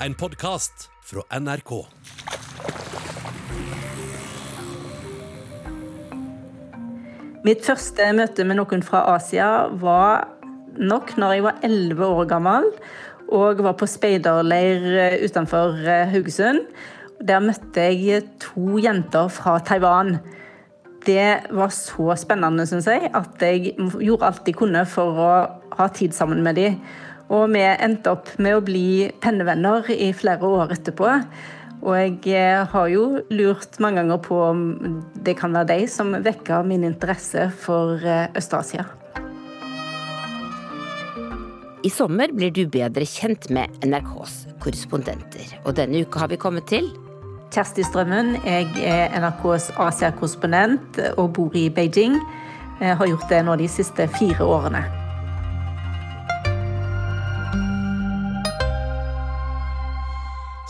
[0.00, 1.70] en podkast fra NRK.
[7.46, 9.48] Mitt første møte med noen fra Asia
[9.80, 10.26] var
[10.76, 12.68] nok når jeg var elleve år gammel
[13.32, 14.84] og var på speiderleir
[15.24, 16.66] utenfor eh, Haugesund.
[17.26, 20.18] Der møtte jeg to jenter fra Taiwan.
[21.06, 25.32] Det var så spennende, syns jeg, at jeg gjorde alt jeg kunne for å
[25.78, 26.80] ha tid sammen med dem.
[27.32, 31.10] Og vi endte opp med å bli pennevenner i flere år etterpå.
[31.82, 34.62] Og jeg eh, har jo lurt mange ganger på om
[35.26, 38.86] det kan være de som vekker min interesse for eh, Øst-Asia.
[41.86, 45.52] I sommer blir du bedre kjent med NRKs korrespondenter.
[45.66, 46.88] Og denne uka har vi kommet til
[47.54, 48.34] Kjersti Strømmen.
[48.42, 52.18] Jeg er NRKs Asia-korrespondent og bor i Beijing.
[52.80, 55.05] Jeg har gjort det nå de siste fire årene.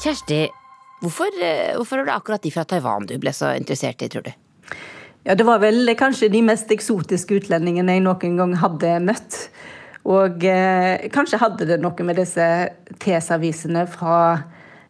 [0.06, 0.44] Kjersti,
[1.02, 4.22] hvorfor, eh, hvorfor var det akkurat de fra Taiwan du ble så interessert i, tror
[4.22, 4.30] du?
[5.26, 9.48] Ja, Det var vel kanskje de mest eksotiske utlendingene jeg noen gang hadde møtt.
[10.06, 12.46] Og eh, kanskje hadde det noe med disse
[13.02, 14.44] TS-avisene fra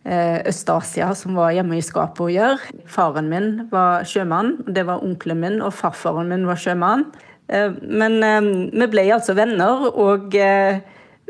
[0.05, 2.77] eh, Øst-Asia som var hjemme i skapet å gjøre.
[2.85, 7.07] Faren min var sjømann, det var onkelen min, og farfaren min var sjømann.
[7.49, 10.37] Eh, men eh, vi ble altså venner, og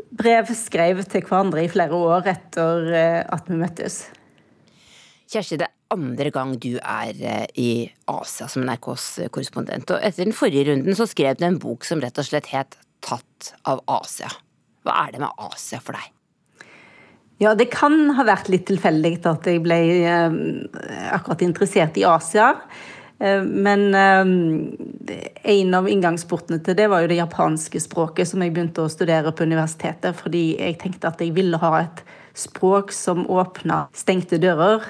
[0.07, 4.05] eh, brevskrev til hverandre i flere år etter eh, at vi møttes.
[5.27, 7.71] Kjersti, det er andre gang du er eh, i
[8.07, 9.91] Asia som NRKs korrespondent.
[9.91, 12.79] Og etter den forrige runden så skrev du en bok som rett og slett het
[13.05, 14.31] Tatt av Asia.
[14.83, 16.13] Hva er det med Asia for deg?
[17.37, 20.37] Ja, det kan ha vært litt tilfeldig at jeg ble eh,
[21.13, 22.55] akkurat interessert i Asia.
[23.19, 24.25] Eh, men eh,
[25.43, 29.33] en av inngangsportene til det var jo det japanske språket som jeg begynte å studere
[29.33, 32.03] på universitetet, fordi jeg tenkte at jeg ville ha et
[32.37, 34.85] språk som åpna stengte dører.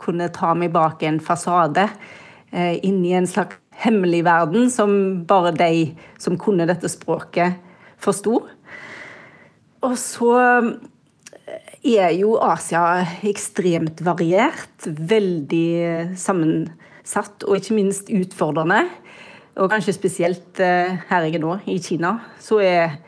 [0.00, 1.86] Kunne ta meg bak en fasade
[2.52, 7.56] eh, inn i en slags hemmelig verden som bare de som kunne dette språket,
[7.98, 8.36] forsto.
[9.84, 10.34] Og så
[11.84, 14.86] er jo Asia ekstremt variert.
[14.86, 16.14] Veldig
[17.04, 18.84] sammensatt og ikke minst utfordrende.
[19.56, 22.98] Og kanskje spesielt eh, her jeg er nå, i Kina, så er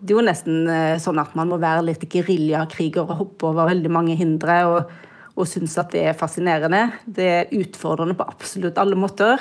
[0.00, 3.90] det jo nesten eh, sånn at man må være litt geriljakriger og hoppe over veldig
[3.92, 4.66] mange hindre.
[4.66, 4.92] og,
[5.32, 6.92] og synes at det er fascinerende.
[7.06, 9.40] Det er utfordrende på absolutt alle måter.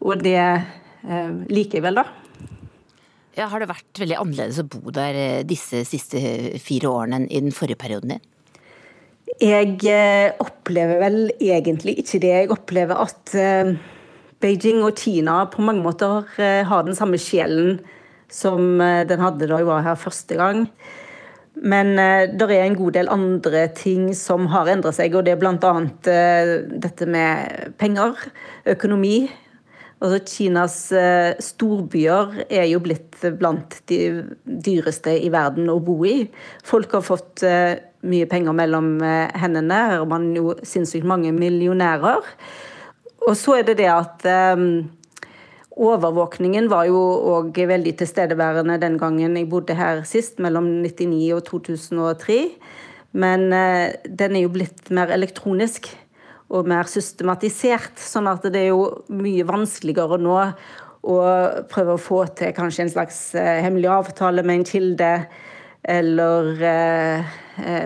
[0.00, 2.06] Og det eh, liker jeg vel, da.
[3.38, 6.20] Ja, har det vært veldig annerledes å bo der eh, disse siste
[6.60, 8.24] fire årene enn i den forrige perioden din?
[9.36, 12.32] Jeg eh, opplever vel egentlig ikke det.
[12.32, 13.74] Jeg opplever at eh,
[14.40, 17.78] Beijing og Kina på mange måter eh, har den samme sjelen
[18.32, 18.76] som
[19.08, 20.66] den hadde da jeg var her første gang.
[21.56, 25.40] Men det er en god del andre ting som har endret seg, og det er
[25.40, 25.70] bl.a.
[26.84, 28.20] Dette med penger,
[28.68, 29.30] økonomi.
[30.04, 30.76] Altså Kinas
[31.48, 34.02] storbyer er jo blitt blant de
[34.44, 36.18] dyreste i verden å bo i.
[36.68, 37.46] Folk har fått
[38.06, 39.80] mye penger mellom eh, hendene.
[39.90, 42.22] Her er man jo sinnssykt mange millionærer.
[43.26, 44.24] Og så er det det at
[44.56, 44.86] um,
[45.78, 46.98] overvåkningen var jo
[47.34, 52.38] òg veldig tilstedeværende den gangen jeg bodde her sist, mellom 99 og 2003.
[53.18, 55.90] Men uh, den er jo blitt mer elektronisk
[56.48, 57.98] og mer systematisert.
[58.00, 60.38] Sånn at det er jo mye vanskeligere nå
[61.08, 61.18] å
[61.70, 65.10] prøve å få til kanskje en slags hemmelig avtale med en kilde
[65.88, 67.36] eller eh,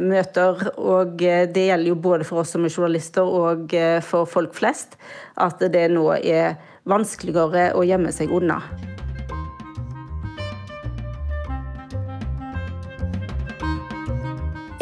[0.04, 0.68] møter.
[0.78, 4.54] Og eh, det gjelder jo både for oss som er journalister og eh, for folk
[4.56, 4.98] flest
[5.40, 8.60] at det nå er vanskeligere å gjemme seg unna.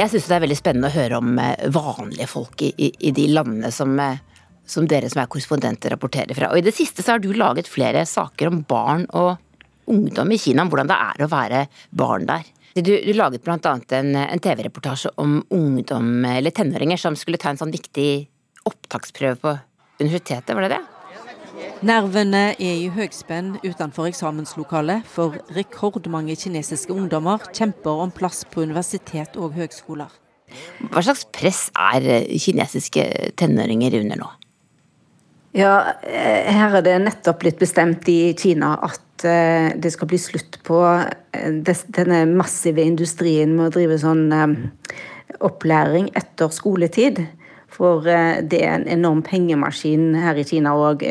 [0.00, 3.27] Jeg syns det er veldig spennende å høre om eh, vanlige folk i, i, de
[3.34, 4.23] landene som, eh,
[4.65, 6.49] som dere som er korrespondenter rapporterer fra.
[6.55, 9.37] Og i det siste så har du laget flere saker om barn og
[9.91, 11.61] ungdom i Kina, om hvordan det er å være
[12.00, 12.49] barn der.
[12.75, 17.58] Du, du laget annet en, en TV-reportasje om ungdom, eller tenåringer, som skulle ta en
[17.58, 18.28] sånn viktig
[18.69, 19.56] opptaksprøve på
[20.00, 20.81] universitetet, var det det?
[21.84, 29.34] Nervene er i høgspenn utenfor eksamenslokalet, for rekordmange kinesiske ungdommer kjemper om plass på universitet
[29.40, 30.12] og høgskoler.
[30.90, 33.06] Hva slags press er kinesiske
[33.40, 34.31] tenåringer under nå?
[35.50, 40.19] Ja, eh, her er det nettopp blitt bestemt i Kina at eh, det skal bli
[40.23, 41.50] slutt på eh,
[41.91, 44.31] denne massive industrien med å drive sånn
[45.43, 47.26] opplæring etter skoletid.
[47.70, 51.02] For det er en enorm pengemaskin her i Kina og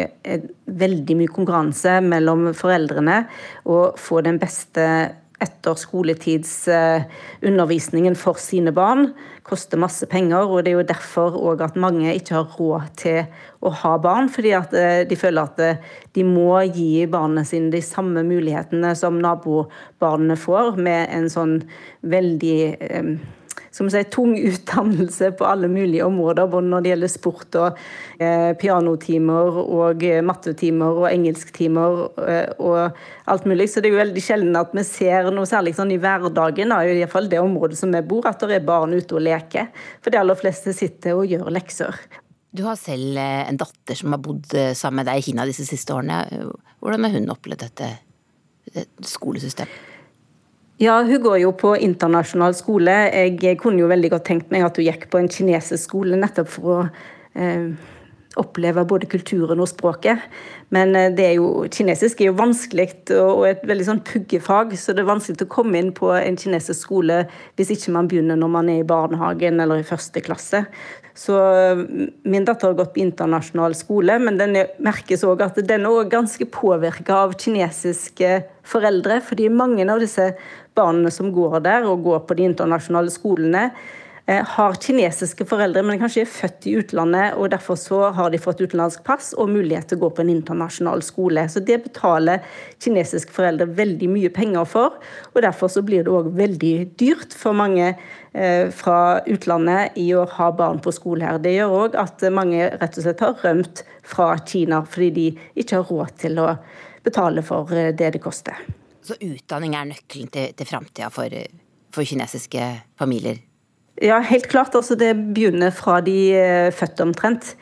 [0.68, 3.28] veldig mye konkurranse mellom foreldrene
[3.64, 9.14] å få den beste etter skoletidsundervisningen for sine barn.
[9.50, 13.24] Koster masse penger, og det er jo derfor òg at mange ikke har råd til
[13.66, 14.30] å ha barn.
[14.30, 15.82] Fordi at eh, de føler at eh,
[16.14, 21.58] de må gi barna sine de samme mulighetene som nabobarnene får, med en sånn
[22.06, 22.60] veldig
[23.72, 27.82] som sier, tung utdannelse på alle mulige områder, både når det gjelder sport og
[28.22, 33.70] eh, pianotimer og eh, mattetimer og engelsktimer eh, og alt mulig.
[33.70, 36.98] Så det er jo veldig sjelden at vi ser noe særlig sånn i hverdagen, i
[37.02, 39.70] hvert fall det området som vi bor, at det er barn ute og leker.
[40.04, 42.02] For de aller fleste sitter og gjør lekser.
[42.50, 45.68] Du har selv eh, en datter som har bodd sammen med deg i Kina disse
[45.68, 46.24] siste årene.
[46.82, 47.94] Hvordan har hun opplevd dette
[49.06, 49.89] skolesystemet?
[50.80, 52.94] Ja, hun går jo på internasjonal skole.
[53.12, 56.54] Jeg kunne jo veldig godt tenkt meg at hun gikk på en kinesisk skole, nettopp
[56.54, 56.78] for å
[57.36, 57.74] eh,
[58.40, 60.24] oppleve både kulturen og språket.
[60.72, 62.88] Men eh, det er jo, kinesisk er jo vanskelig
[63.18, 66.86] og et veldig sånn puggefag, så det er vanskelig å komme inn på en kinesisk
[66.86, 67.26] skole
[67.60, 70.64] hvis ikke man begynner når man er i barnehagen eller i første klasse.
[71.20, 71.36] Så
[72.24, 76.48] min datter har gått på internasjonal skole, men den merkes òg at den er ganske
[76.48, 79.20] påvirka av kinesiske foreldre.
[79.28, 80.30] Fordi mange av disse
[80.80, 83.70] barna som går der og går på de internasjonale skolene,
[84.30, 88.38] Eh, har kinesiske foreldre, men kanskje er født i utlandet, og derfor så har de
[88.38, 91.48] fått utenlandsk pass og mulighet til å gå på en internasjonal skole.
[91.50, 92.44] Så det betaler
[92.84, 95.00] kinesiske foreldre veldig mye penger for,
[95.34, 100.28] og derfor så blir det òg veldig dyrt for mange eh, fra utlandet i å
[100.38, 101.42] ha barn på skole her.
[101.42, 105.32] Det gjør òg at mange rett og slett har rømt fra Kina fordi de
[105.64, 106.52] ikke har råd til å
[107.08, 108.62] betale for eh, det det koster.
[109.06, 111.34] Så utdanning er nøkkelen til, til framtida for,
[111.96, 112.66] for kinesiske
[113.00, 113.40] familier?
[114.02, 114.76] Ja, helt klart.
[114.76, 117.56] Altså, det begynner fra de er eh, født omtrent.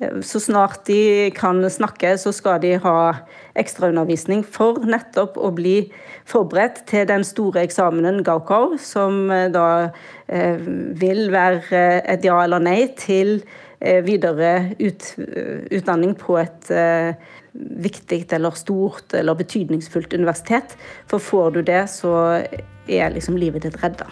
[0.00, 2.98] Eh, så snart de kan snakke, så skal de ha
[3.58, 5.78] ekstraundervisning for nettopp å bli
[6.28, 9.88] forberedt til den store eksamenen Gaokao, som eh, da
[10.28, 13.38] vil være et ja eller nei til
[14.04, 15.04] videre ut,
[15.72, 17.14] utdanning på et eh,
[17.52, 20.76] viktig eller stort eller betydningsfullt universitet.
[21.10, 22.12] For får du det, så
[22.88, 24.08] er liksom livet ditt redda.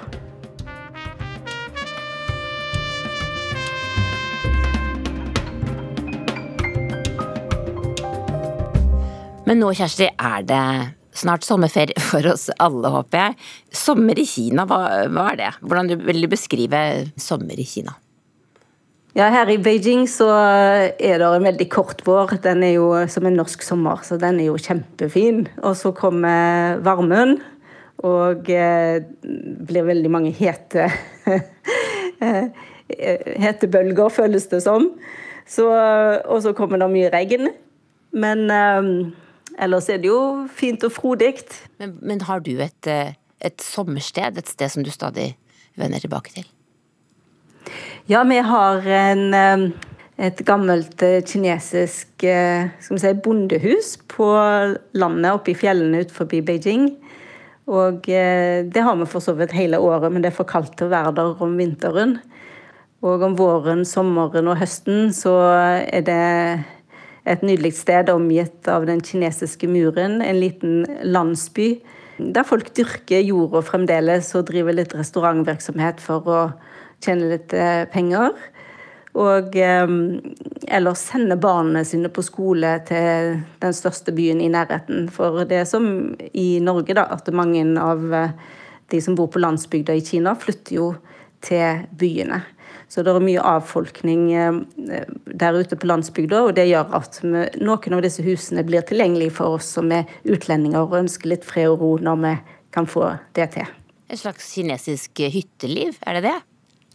[9.46, 10.62] Men nå, Kjersti, er det
[11.16, 13.36] snart sommerferie for oss alle, håper jeg.
[13.70, 15.52] Sommer i Kina, hva, hva er det?
[15.62, 16.82] Hvordan vil du beskrive
[17.14, 17.94] sommer i Kina?
[19.16, 22.34] Ja, Her i Beijing så er det en veldig kort vår.
[22.44, 25.46] Den er jo som en norsk sommer, så den er jo kjempefin.
[25.64, 27.38] Og så kommer varmen,
[28.04, 28.98] og eh,
[29.70, 30.90] blir veldig mange hete
[33.72, 34.90] bølger, føles det som.
[34.92, 37.48] Og så kommer det mye regn.
[38.12, 38.90] Men eh,
[39.56, 41.38] Ellers er det jo fint og frodig.
[41.80, 45.30] Men, men, har du et, eh, et sommersted, et sted som du stadig
[45.80, 46.44] vender tilbake til?
[48.10, 49.70] Ja, vi har en, eh,
[50.28, 52.24] et gammelt eh, kinesisk
[52.80, 54.30] si, bondehus på
[54.94, 56.88] landet oppe i fjellene utenfor Beijing.
[57.66, 60.86] Og det har vi for så vidt hele året, men det er for kaldt til
[60.86, 62.12] å være der om vinteren.
[63.02, 65.34] Og om våren, sommeren og høsten så
[65.82, 66.64] er det
[67.26, 70.20] et nydelig sted omgitt av den kinesiske muren.
[70.22, 71.72] En liten landsby
[72.16, 76.40] der folk dyrker jorda fremdeles og driver litt restaurantvirksomhet for å
[77.04, 78.34] tjene litt eh, penger.
[79.16, 79.86] Og eh,
[80.76, 85.08] eller sende barna sine på skole til den største byen i nærheten.
[85.12, 85.88] For det er som
[86.32, 88.34] i Norge, da, at mange av eh,
[88.92, 90.90] de som bor på landsbygda i Kina, flytter jo
[91.44, 92.42] til byene.
[92.86, 94.28] Så det er mye avfolkning
[95.26, 99.58] der ute på landsbygda, og det gjør at noen av disse husene blir tilgjengelige for
[99.58, 102.34] oss som er utlendinger og ønsker litt fred og ro når vi
[102.78, 103.66] kan få det til.
[104.06, 106.36] Et slags kinesisk hytteliv, er det det?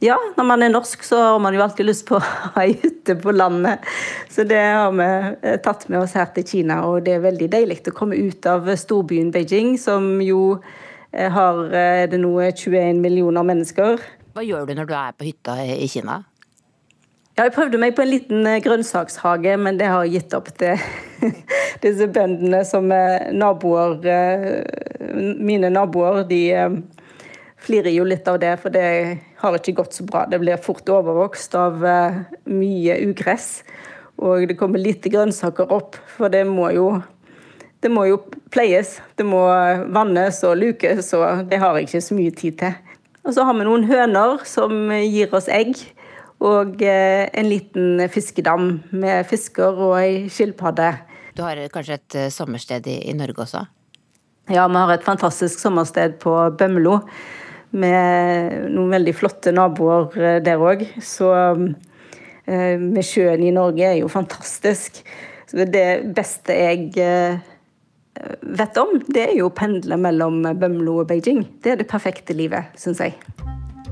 [0.01, 2.73] Ja, når man er norsk så har man jo alltid lyst på å ha ei
[2.81, 3.85] hytte på landet.
[4.33, 7.51] Så det har vi eh, tatt med oss her til Kina, og det er veldig
[7.53, 10.57] deilig å komme ut av storbyen Beijing, som jo
[11.13, 11.61] eh, har
[12.11, 14.01] det nå 21 millioner mennesker.
[14.31, 16.21] Hva gjør du når du er på hytta i Kina?
[17.37, 20.49] Ja, jeg prøvde meg på en liten eh, grønnsakshage, men det har jeg gitt opp
[20.59, 20.81] til
[21.83, 23.95] disse bøndene som er naboer.
[24.03, 26.75] Eh, mine naboer de eh,
[27.61, 28.85] flirer jo litt av det, for det
[29.41, 30.25] har ikke gått så bra.
[30.29, 31.81] Det blir fort overvokst av
[32.49, 33.61] mye ugress.
[34.21, 36.93] Og det kommer lite grønnsaker opp, for det må jo
[37.81, 38.19] det må jo
[38.53, 38.99] pleies.
[39.17, 39.41] Det må
[39.93, 42.75] vannes og lukes, og det har jeg ikke så mye tid til.
[43.25, 45.77] Og så har vi noen høner som gir oss egg.
[46.41, 50.89] Og eh, en liten fiskedam med fisker og ei skilpadde.
[51.37, 53.61] Du har kanskje et eh, sommersted i, Norge også?
[54.49, 56.97] Ja, vi har et fantastisk sommersted på Bømlo.
[57.71, 60.83] Med noen veldig flotte naboer eh, der òg.
[61.03, 65.01] Så eh, med sjøen i Norge er jo fantastisk.
[65.47, 67.39] Så det beste jeg eh,
[68.41, 71.45] vet om, det er jo å pendle mellom Bømlo og Beijing.
[71.63, 73.15] Det er det perfekte livet, syns jeg.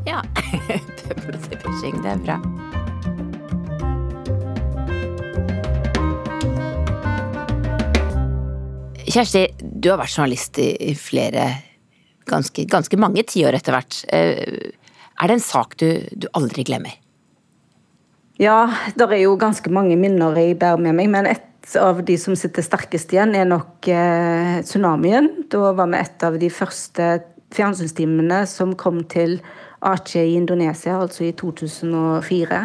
[0.07, 0.23] Ja.
[1.07, 2.39] Bømlo til Beijing, det er bra.
[9.09, 11.47] Kjersti, du har vært journalist i flere
[12.29, 14.01] ganske, ganske mange tiår etter hvert.
[14.13, 14.71] Eh,
[15.19, 16.95] er det en sak du, du aldri glemmer?
[18.39, 21.09] Ja, det er jo ganske mange minner jeg bærer med meg.
[21.11, 25.27] Men et av de som sitter sterkest igjen, er nok eh, tsunamien.
[25.51, 27.09] Da var vi et av de første
[27.51, 29.39] fjernsynstimene som kom til
[29.83, 32.61] Aceh i Indonesia, altså i 2004.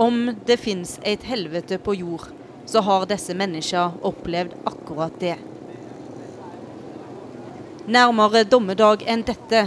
[0.00, 2.30] Om det fins et helvete på jord,
[2.70, 5.36] så har disse menneskene opplevd akkurat det.
[7.88, 9.62] Nærmere dommedag enn dette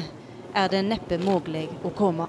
[0.53, 2.27] er det neppe mulig å komme.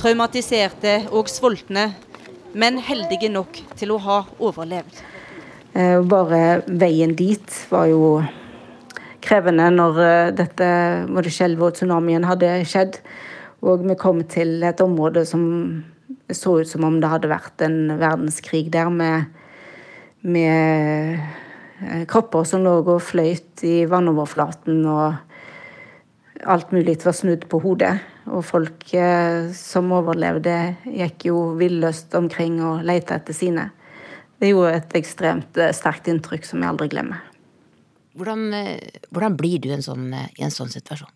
[0.00, 1.90] Traumatiserte og sultne,
[2.54, 5.02] men heldige nok til å ha overlevd.
[5.74, 8.22] Eh, bare veien dit var jo
[9.24, 10.66] krevende når eh, dette
[11.10, 13.00] både skjelvet og tsunamien hadde skjedd.
[13.64, 15.44] Og vi kom til et område som
[16.32, 19.26] så ut som om det hadde vært en verdenskrig der, med,
[20.22, 21.20] med
[22.10, 27.94] kropper som lå og fløyt i vannoverflaten, og alt mulig var snudd på hodet.
[28.30, 30.54] Og folk eh, som overlevde,
[30.88, 33.68] gikk jo villøst omkring og lette etter sine.
[34.40, 37.20] Det gjorde et ekstremt eh, sterkt inntrykk som jeg aldri glemmer.
[38.14, 38.54] Hvordan,
[39.10, 41.10] hvordan blir du en sånn, i en sånn situasjon?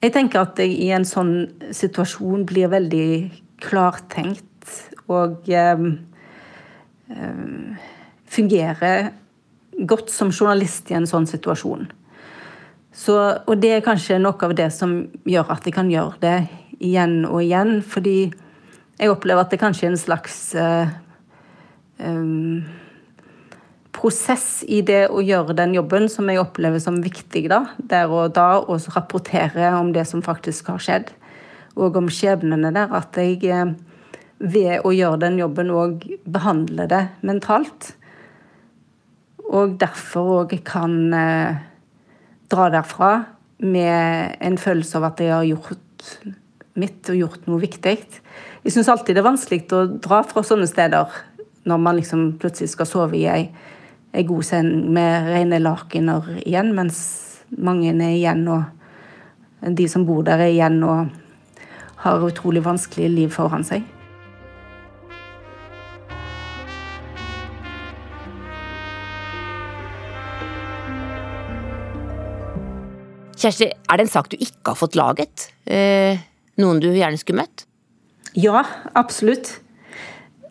[0.00, 1.34] Jeg tenker at jeg i en sånn
[1.76, 3.10] situasjon blir veldig
[3.60, 4.74] klartenkt
[5.12, 5.86] og eh,
[8.30, 9.10] fungerer
[9.86, 11.88] godt som journalist i en sånn situasjon.
[12.92, 14.96] Så, og det er kanskje noe av det som
[15.28, 16.36] gjør at jeg kan gjøre det
[16.82, 17.78] igjen og igjen.
[17.86, 18.18] Fordi
[19.00, 20.90] jeg opplever at det kanskje er en slags uh,
[22.02, 22.66] um,
[23.94, 28.34] prosess i det å gjøre den jobben som jeg opplever som viktig da, der og
[28.36, 31.14] da, og så rapportere om det som faktisk har skjedd
[31.78, 33.72] og om skjebnene der, at jeg eh,
[34.40, 37.92] ved å gjøre den jobben òg behandler det mentalt.
[39.50, 41.58] Og derfor òg kan eh,
[42.50, 43.12] dra derfra
[43.60, 46.14] med en følelse av at jeg har gjort
[46.80, 47.96] mitt og gjort noe viktig.
[48.64, 51.18] Jeg syns alltid det er vanskelig å dra fra sånne steder
[51.68, 53.42] når man liksom plutselig skal sove i ei,
[54.16, 57.00] ei god seng med rene lakener igjen, mens
[57.50, 61.10] mange er igjen, og de som bor der, er igjen og
[62.00, 63.84] har utrolig vanskelige liv foran seg.
[73.40, 75.46] Kjersti, er det en sak du ikke har fått laget?
[75.64, 76.20] Eh,
[76.60, 77.64] noen du gjerne skulle møtt?
[78.36, 79.54] Ja, absolutt.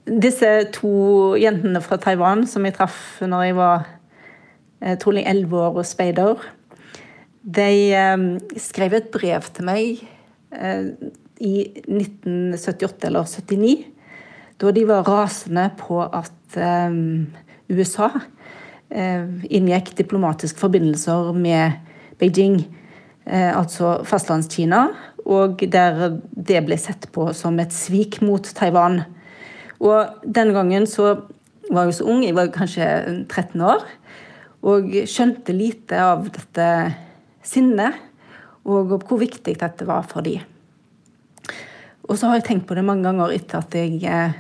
[0.10, 3.86] Disse to jentene fra Taiwan som jeg traff når jeg var
[4.82, 6.42] eh, trolig elleve år og speider,
[7.46, 8.26] de eh,
[8.58, 10.02] skrev et brev til meg
[10.58, 10.90] eh,
[11.40, 11.54] i
[11.86, 13.86] 1978 eller 79,
[14.60, 16.58] da de var rasende på at
[16.90, 17.30] um,
[17.72, 21.78] USA uh, inngikk diplomatiske forbindelser med
[22.20, 22.66] Beijing,
[23.30, 24.88] altså Fastlandskina,
[25.30, 29.04] og der det ble sett på som et svik mot Taiwan.
[29.80, 31.14] Og den gangen så
[31.70, 32.86] var jeg så ung, jeg var kanskje
[33.30, 33.86] 13 år,
[34.66, 36.70] og skjønte lite av dette
[37.46, 38.00] sinnet,
[38.68, 40.42] og hvor viktig dette var for dem.
[42.10, 44.38] Og så har jeg tenkt på det mange ganger etter at jeg eh,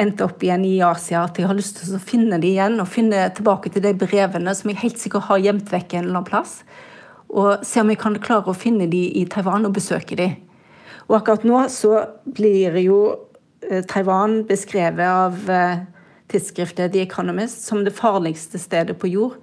[0.00, 2.88] endte opp igjen i Asia, at jeg har lyst til å finne de igjen og
[2.88, 6.30] finne tilbake til de brevene som jeg helt sikkert har gjemt vekk en eller annen
[6.30, 6.60] plass.
[7.30, 10.32] Og se om jeg kan klare å finne de i Taiwan og besøke de.
[11.08, 13.00] Og akkurat nå så blir jo
[13.66, 15.84] eh, Taiwan beskrevet av eh,
[16.30, 19.38] tidsskriftet The Economist som det farligste stedet på jord.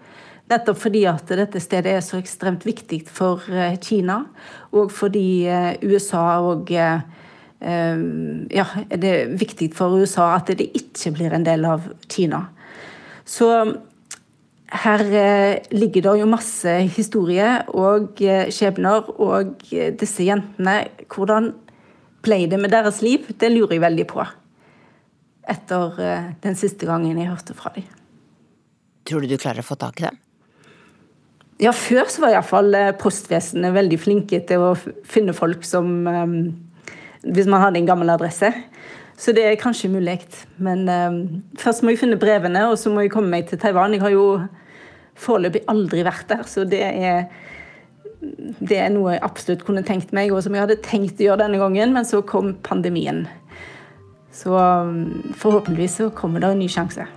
[0.48, 3.44] Nettopp fordi at dette stedet er så ekstremt viktig for
[3.84, 4.22] Kina,
[4.72, 5.44] og fordi
[5.84, 11.90] USA og ja, er det viktig for USA at det ikke blir en del av
[12.08, 12.46] Kina.
[13.28, 13.50] Så
[14.68, 19.08] her eh, ligger det jo masse historie og eh, skjebner.
[19.16, 20.82] Og eh, disse jentene,
[21.14, 21.54] hvordan
[22.26, 23.30] ble det med deres liv?
[23.40, 24.26] Det lurer jeg veldig på.
[25.48, 26.00] Etter
[26.44, 27.86] den siste gangen jeg hørte fra dem.
[29.08, 30.18] Tror du du klarer å få tak i dem?
[31.64, 34.74] Ja, før så var iallfall postvesenet veldig flinke til å
[35.08, 36.04] finne folk som
[37.24, 38.52] hvis man hadde en gammel adresse.
[39.18, 40.20] Så det er kanskje mulig.
[40.62, 41.20] Men um,
[41.58, 43.96] først må jeg finne brevene, og så må jeg komme meg til Taiwan.
[43.96, 44.28] Jeg har jo
[45.18, 47.26] foreløpig aldri vært der, så det er,
[48.62, 51.42] det er noe jeg absolutt kunne tenkt meg, og som jeg hadde tenkt å gjøre
[51.48, 53.26] denne gangen, men så kom pandemien.
[54.38, 57.08] Så um, forhåpentligvis så kommer det en ny sjanse.